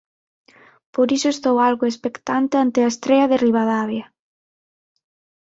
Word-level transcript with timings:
Por 0.93 1.07
iso 1.17 1.29
estou 1.31 1.55
algo 1.67 1.83
expectante 1.87 2.55
ante 2.63 2.79
a 2.81 2.91
estrea 2.93 3.25
de 3.31 3.37
Ribadavia. 3.45 4.05